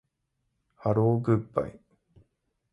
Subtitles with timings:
[0.77, 1.79] ハローグッバイ